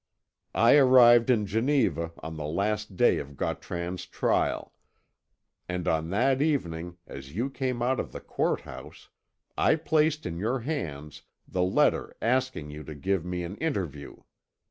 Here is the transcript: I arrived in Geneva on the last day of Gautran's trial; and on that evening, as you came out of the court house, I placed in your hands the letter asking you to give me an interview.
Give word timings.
I 0.55 0.77
arrived 0.77 1.29
in 1.29 1.45
Geneva 1.45 2.11
on 2.23 2.35
the 2.35 2.47
last 2.47 2.97
day 2.97 3.19
of 3.19 3.37
Gautran's 3.37 4.07
trial; 4.07 4.73
and 5.69 5.87
on 5.87 6.09
that 6.09 6.41
evening, 6.41 6.97
as 7.05 7.35
you 7.35 7.51
came 7.51 7.83
out 7.83 7.99
of 7.99 8.11
the 8.11 8.19
court 8.19 8.61
house, 8.61 9.09
I 9.59 9.75
placed 9.75 10.25
in 10.25 10.39
your 10.39 10.61
hands 10.61 11.21
the 11.47 11.61
letter 11.61 12.15
asking 12.19 12.71
you 12.71 12.83
to 12.85 12.95
give 12.95 13.23
me 13.23 13.43
an 13.43 13.55
interview. 13.57 14.15